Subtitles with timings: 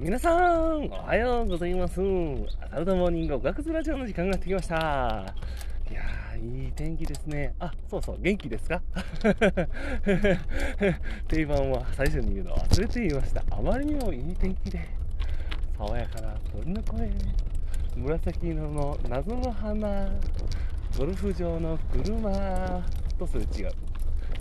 [0.00, 2.00] 皆さん、おはようございます。
[2.62, 5.34] アサルトモーニング学図ラジオの時間がやってきました。
[5.90, 7.52] いやー、いい天気ですね。
[7.58, 8.80] あ、そうそう、元気ですか？
[11.28, 13.44] 定番は最初に言うの忘れていました。
[13.50, 14.80] あまりにもいい天気で、
[15.76, 17.10] 爽やかな鳥の声、
[17.96, 20.08] 紫色の謎の花、
[20.98, 22.82] ゴルフ場の車
[23.18, 23.70] とすれ違う。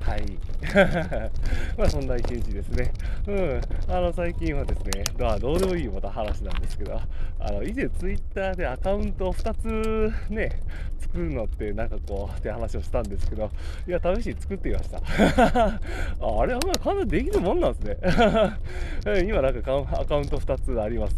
[0.00, 0.22] はい。
[1.76, 2.92] まあそんな一日ですね。
[3.26, 3.60] うん。
[3.88, 7.00] あの、最近はですね、まあどうでもいいまた話なんですけど、
[7.38, 10.60] あの、以前ツイッターでアカウントを2つね、
[10.98, 13.50] 作るのってなんかこう、って話をしたんですけど、
[13.86, 14.98] いや、試しに作ってみました。
[15.02, 19.22] あれはまあ簡単にできるもんなんですね。
[19.26, 21.16] 今なんかアカウント2つあります。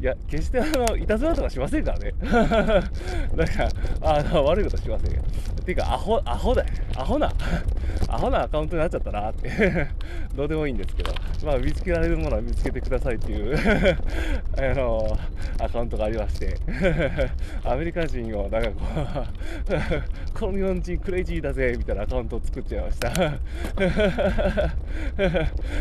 [0.00, 2.14] いや、決してあの、いたずらとかしませんからね。
[3.36, 3.68] なんか、
[4.02, 5.22] あの、悪いことしませんよ。
[5.68, 6.68] ていうか、アホ、アホだよ。
[6.96, 7.30] アホな。
[8.08, 9.50] アホなアカウントになっちゃったなって。
[10.34, 11.12] どうでもいいんですけど、
[11.44, 13.54] まあ、見つけられるものは見つけてくださいっていう。
[14.56, 15.18] あの
[15.60, 16.56] アカウントがありまして。
[17.64, 18.76] アメリカ人をなんかこ
[20.34, 23.10] うこの日本人クレイジーだぜみたいなアカウントを作っちゃいました。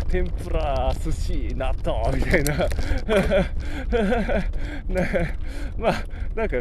[0.09, 2.53] 天ぷら、寿司、納豆みたいな。
[5.77, 6.03] まあ、
[6.35, 6.57] なんか、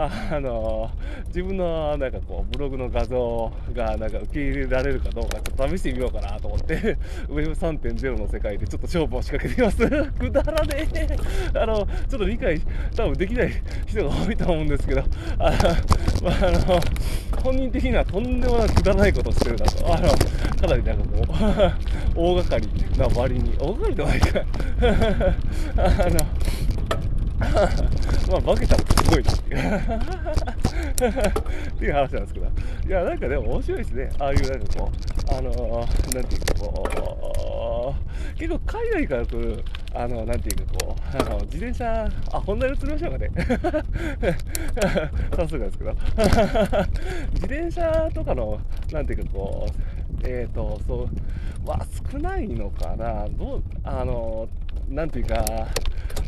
[0.00, 0.90] あ、の
[1.26, 6.96] 自分のなんかこうブログの画像がなんか受け入れられるかどうかちょっと試してみようかなと思って
[7.28, 9.78] Web3.0 の世界でちょっと勝負を仕掛けています。
[10.18, 11.16] くだらねえ。
[11.58, 12.60] あのちょっと理解
[12.94, 13.52] 多分できない
[13.86, 15.02] 人が多いと思うんですけど。
[15.38, 15.52] あ、
[16.22, 16.80] まあ、あの
[17.42, 19.94] 本人的にはとんでもなくくだらないことをしてるなと。
[19.94, 21.10] あのかなりなんかこ
[22.14, 23.56] う大掛かりな割に。
[23.58, 24.44] 大掛かりではないか。
[25.76, 26.47] あの
[27.38, 31.10] まあ、化けたらすごいなっていう
[31.70, 32.46] っていう話なんですけど、
[32.86, 34.10] いや、なんかでも面白いですね。
[34.18, 37.94] ああいうなんかこう、あのー、なんていうかこ
[38.34, 43.30] う、結構海外から来る、あの、なんていうかこう、あの、自転車、あ、ホンダに移りましょうかね。
[45.36, 45.94] 早速なんですけど、
[47.34, 48.60] 自転車とかの、
[48.92, 51.08] なんていうかこう、えっ、ー、と、そ
[51.64, 54.48] う、は少ないのかな、どう、あの、
[54.88, 55.44] なんていうか、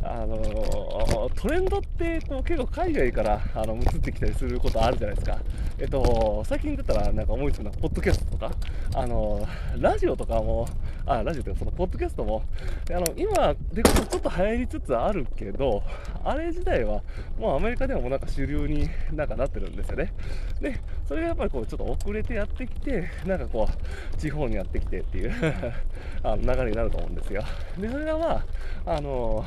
[0.03, 5.39] あのトレンドってこう結構海外からあの移ってきたりすることあるじゃないですか。
[5.79, 8.53] えっと、最近だったらなんか思いつくのは、ポッドキャストとか、
[8.95, 9.47] あの、
[9.79, 10.69] ラジオとかも、
[11.07, 12.43] あ、ラジオというかそのポッドキャストも、
[12.91, 15.83] あの、今でこそちょっと流行りつつあるけど、
[16.23, 17.03] あれ自体は
[17.39, 20.13] もうアメリカではもうなんか主流になんかなってるんですよね。
[20.61, 20.79] で、
[21.09, 25.33] それがやっぱりこうちょっと遅れてやってきて、なんかこう、地方にやってきてっていう
[26.23, 27.43] あの流れになると思うんですよ。
[27.79, 28.45] で、それがまあ、
[28.85, 29.47] あの、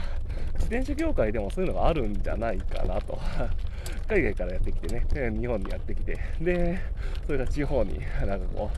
[0.56, 3.20] 自転車業界でもそういうのがあるんじゃないかなと。
[4.08, 5.06] 海外からやってきてね、
[5.40, 6.78] 日本にやってきて、で、
[7.26, 8.70] それが地方になんかこ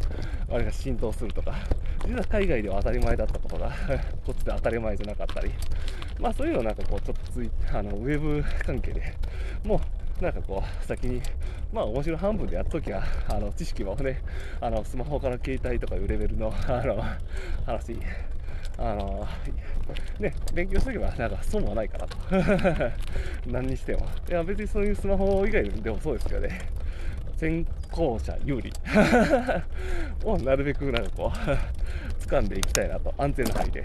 [0.50, 1.54] う、あれが浸透するとか、
[2.06, 3.72] 実は海外では当たり前だったことが
[4.26, 5.52] こっちで当たり前じゃなかったり、
[6.20, 9.14] まあそういうのをなんかこう、ちょっとついあのウェブ関係で
[9.64, 9.82] も
[10.22, 11.22] う、なんかこう、先に、
[11.74, 14.22] まあ面白半分でやっときゃ、あの、知識もね、
[14.62, 17.04] あの、スマホから携帯とかいうレベルの、あの、
[17.66, 17.98] 話、
[18.78, 19.28] あの
[20.20, 22.18] ね、勉強しとけばなんか損はないかなと。
[23.48, 24.08] 何にしても。
[24.30, 26.60] いや別にそういうスマホ以外でもそうですけどね。
[27.38, 28.72] 先行者有利。
[30.24, 33.14] をなるべくなんかこう掴んでいきたいなと。
[33.18, 33.84] 安全な範囲で。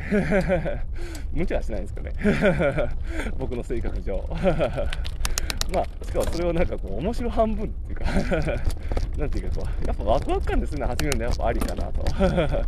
[1.33, 2.91] 無茶はしないんですけどね。
[3.39, 4.29] 僕の性格上。
[5.73, 8.05] まあ、しかもそれをなんかこう、面白半分っていうか。
[9.21, 12.03] なんていうかこう、やっぱワクワク感でするの始めるのやっぱありかなと。
[12.25, 12.63] なんかウ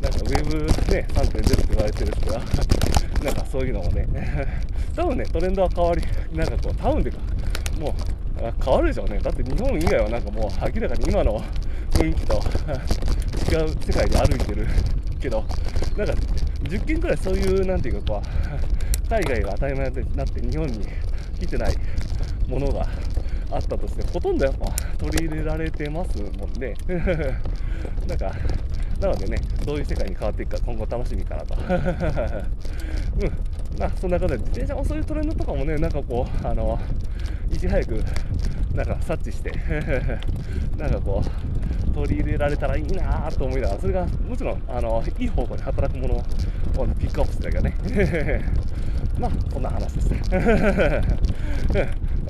[0.00, 2.38] ェブね、3.0って言われてるんですけど、
[3.22, 4.08] なんかそういうのもね、
[4.96, 6.02] 多分ね、トレンドは変わり、
[6.32, 7.18] なんかこう、タウンでか、
[7.78, 7.92] もう、
[8.64, 9.18] 変わるでしょうね。
[9.18, 11.44] だって日本以外はなんかもう明らかに今の
[11.90, 12.40] 雰囲気と
[13.52, 14.66] 違う世界で歩いてる
[15.20, 15.44] けど、
[15.98, 16.14] なんか
[16.64, 20.86] 10件くらいそういう、なんていうかこう、海外が当たり前になって日本に
[21.38, 21.74] 来てない
[22.48, 22.86] ものが
[23.50, 26.74] あったとしてほとんどやっぱ取り入れられてますもんね。
[28.06, 28.32] なんか
[29.00, 31.54] なのでねどういう世界に変わっていくか今後楽しみかなと。
[31.64, 33.50] うん。
[33.78, 36.78] まあそんなことで自転車もそういうトレンドとかもねなんかこうあの
[37.50, 38.04] いち早く
[38.74, 39.52] なんか察知して
[40.76, 46.22] なんかこう取り入れられたらいいなと思いながらそれがもちろんあのいい方向に働くものを
[46.98, 48.44] ピックアップするだけね。
[49.18, 50.10] まあそんな話です。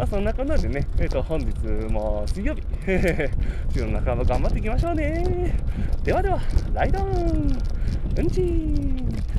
[0.01, 1.53] まあ、そんなこんなでね、えー、と本日
[1.93, 2.63] も水曜日、
[3.71, 5.53] 週の中も頑張っていきましょうね。
[6.03, 6.41] ではでは、
[6.73, 7.61] ライドン。
[8.17, 9.30] うんちー。